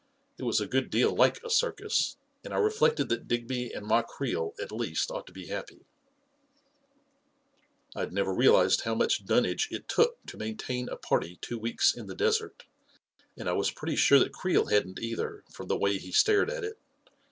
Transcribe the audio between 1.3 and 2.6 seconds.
a circus, and I